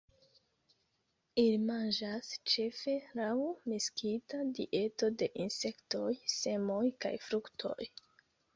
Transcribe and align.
Ili 1.41 1.59
manĝas 1.65 2.31
ĉefe 2.53 2.95
laŭ 3.21 3.35
miksita 3.73 4.41
dieto 4.63 5.13
de 5.21 5.31
insektoj, 5.47 6.11
semoj 6.41 6.83
kaj 7.07 7.17
fruktoj. 7.31 7.79